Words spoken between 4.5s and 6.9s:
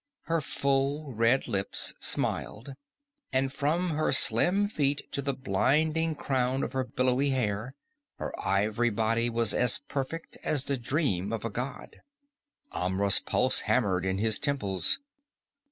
feet to the blinding crown of her